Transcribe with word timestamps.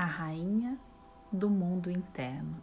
a 0.00 0.06
rainha 0.06 0.80
do 1.30 1.50
mundo 1.50 1.90
interno. 1.90 2.62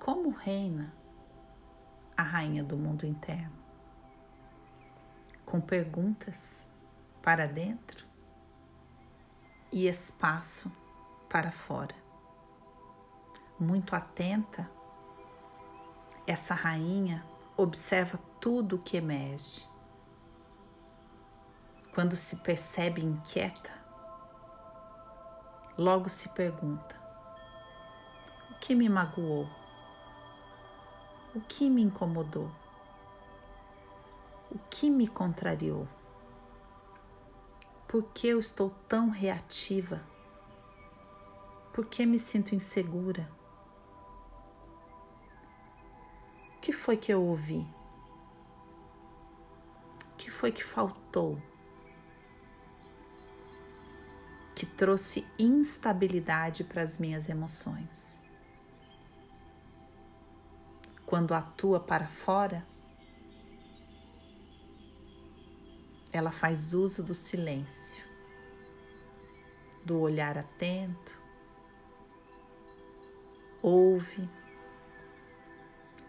Como 0.00 0.30
reina 0.30 0.92
a 2.16 2.24
rainha 2.24 2.64
do 2.64 2.76
mundo 2.76 3.06
interno? 3.06 3.56
Com 5.46 5.60
perguntas 5.60 6.66
para 7.22 7.46
dentro 7.46 8.04
e 9.70 9.86
espaço 9.86 10.72
para 11.30 11.52
fora. 11.52 11.94
Muito 13.60 13.94
atenta, 13.94 14.68
essa 16.26 16.52
rainha 16.52 17.24
observa 17.56 18.18
tudo 18.40 18.74
o 18.74 18.82
que 18.82 18.96
emerge. 18.96 19.68
Quando 21.94 22.16
se 22.16 22.38
percebe 22.38 23.04
inquieta, 23.04 23.81
logo 25.76 26.08
se 26.08 26.28
pergunta: 26.30 27.00
o 28.50 28.54
que 28.60 28.74
me 28.74 28.88
magoou? 28.88 29.48
O 31.34 31.40
que 31.40 31.70
me 31.70 31.82
incomodou? 31.82 32.50
O 34.50 34.58
que 34.68 34.90
me 34.90 35.08
contrariou? 35.08 35.88
Por 37.88 38.04
que 38.12 38.28
eu 38.28 38.38
estou 38.38 38.70
tão 38.88 39.08
reativa? 39.08 40.02
Por 41.72 41.86
que 41.86 42.04
me 42.04 42.18
sinto 42.18 42.54
insegura? 42.54 43.30
O 46.56 46.60
que 46.60 46.72
foi 46.72 46.96
que 46.98 47.12
eu 47.12 47.22
ouvi? 47.22 47.66
O 50.12 50.16
que 50.16 50.30
foi 50.30 50.52
que 50.52 50.62
faltou? 50.62 51.40
Que 54.62 54.66
trouxe 54.66 55.26
instabilidade 55.40 56.62
para 56.62 56.82
as 56.82 56.96
minhas 56.96 57.28
emoções. 57.28 58.22
Quando 61.04 61.34
atua 61.34 61.80
para 61.80 62.06
fora, 62.06 62.64
ela 66.12 66.30
faz 66.30 66.72
uso 66.72 67.02
do 67.02 67.12
silêncio, 67.12 68.04
do 69.84 69.98
olhar 69.98 70.38
atento, 70.38 71.20
ouve, 73.60 74.30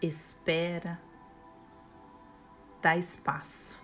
espera, 0.00 1.02
dá 2.80 2.96
espaço. 2.96 3.83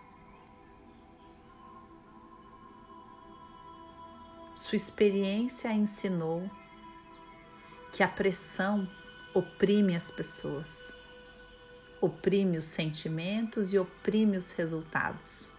Sua 4.60 4.76
experiência 4.76 5.72
ensinou 5.72 6.50
que 7.92 8.02
a 8.02 8.08
pressão 8.08 8.86
oprime 9.32 9.96
as 9.96 10.10
pessoas, 10.10 10.92
oprime 12.00 12.58
os 12.58 12.66
sentimentos 12.66 13.72
e 13.72 13.78
oprime 13.78 14.36
os 14.36 14.52
resultados. 14.52 15.50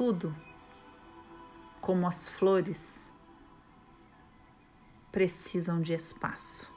tudo, 0.00 0.34
como 1.78 2.06
as 2.06 2.26
flores, 2.26 3.12
precisam 5.12 5.82
de 5.82 5.92
espaço. 5.92 6.72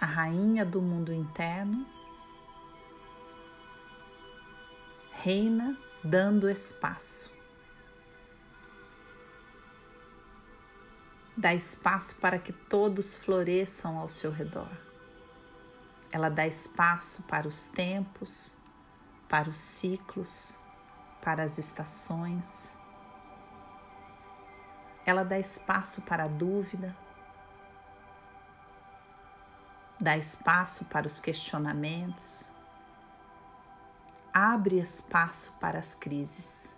A 0.00 0.06
rainha 0.06 0.64
do 0.64 0.80
mundo 0.80 1.12
interno 1.12 1.84
reina 5.10 5.76
dando 6.02 6.48
espaço. 6.48 7.34
Dá 11.36 11.54
espaço 11.54 12.14
para 12.16 12.38
que 12.38 12.52
todos 12.52 13.14
floresçam 13.14 13.98
ao 13.98 14.08
seu 14.08 14.30
redor. 14.30 14.70
Ela 16.10 16.30
dá 16.30 16.46
espaço 16.46 17.24
para 17.24 17.46
os 17.46 17.66
tempos, 17.66 18.56
para 19.28 19.50
os 19.50 19.58
ciclos, 19.58 20.56
para 21.20 21.42
as 21.42 21.58
estações. 21.58 22.74
Ela 25.04 25.24
dá 25.24 25.38
espaço 25.38 26.02
para 26.02 26.24
a 26.24 26.28
dúvida, 26.28 26.96
dá 30.00 30.16
espaço 30.16 30.84
para 30.86 31.06
os 31.06 31.20
questionamentos, 31.20 32.50
abre 34.38 34.78
espaço 34.78 35.54
para 35.58 35.78
as 35.78 35.94
crises. 35.94 36.76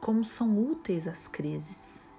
Como 0.00 0.24
são 0.24 0.58
úteis 0.58 1.06
as 1.06 1.28
crises? 1.28 2.10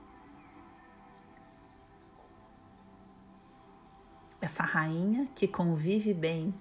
Essa 4.40 4.62
rainha 4.62 5.28
que 5.34 5.48
convive 5.48 6.14
bem 6.14 6.54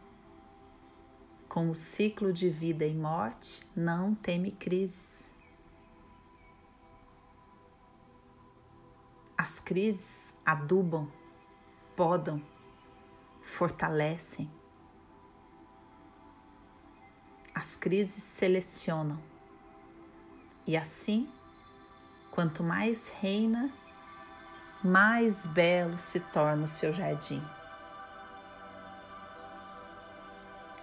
com 1.47 1.69
o 1.69 1.75
ciclo 1.75 2.33
de 2.33 2.49
vida 2.49 2.87
e 2.87 2.95
morte, 2.95 3.71
não 3.77 4.15
teme 4.15 4.51
crises. 4.51 5.35
As 9.37 9.61
crises 9.61 10.33
adubam, 10.43 11.13
podam, 11.95 12.43
fortalecem. 13.43 14.51
As 17.57 17.75
crises 17.75 18.23
selecionam. 18.23 19.19
E 20.67 20.77
assim, 20.77 21.29
quanto 22.31 22.63
mais 22.63 23.09
reina, 23.09 23.73
mais 24.85 25.47
belo 25.47 25.97
se 25.97 26.21
torna 26.21 26.65
o 26.65 26.69
seu 26.69 26.93
jardim. 26.93 27.43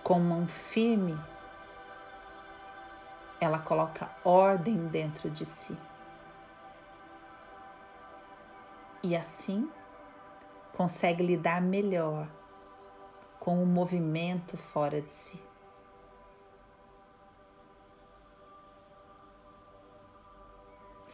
com 0.04 0.20
mão 0.20 0.46
firme, 0.46 1.18
ela 3.40 3.58
coloca 3.60 4.10
ordem 4.24 4.88
dentro 4.88 5.30
de 5.30 5.46
si. 5.46 5.76
E 9.02 9.16
assim 9.16 9.70
consegue 10.74 11.24
lidar 11.24 11.62
melhor 11.62 12.28
com 13.40 13.62
o 13.62 13.66
movimento 13.66 14.58
fora 14.58 15.02
de 15.02 15.12
si. 15.12 15.53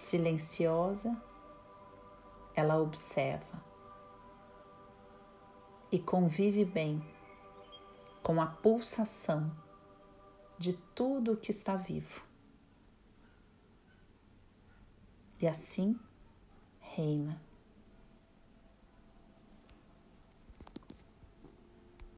Silenciosa, 0.10 1.16
ela 2.56 2.80
observa 2.80 3.64
e 5.92 6.00
convive 6.00 6.66
bem 6.66 7.00
com 8.24 8.42
a 8.42 8.48
pulsação 8.48 9.56
de 10.58 10.74
tudo 10.96 11.34
o 11.34 11.38
que 11.38 11.52
está 11.52 11.76
vivo. 11.76 12.24
E 15.40 15.48
assim 15.48 15.96
reina. 16.80 17.40